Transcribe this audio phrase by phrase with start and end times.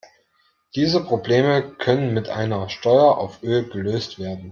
[0.73, 4.49] Diese Probleme können mit einer Steuer auf Öl gelöst werden.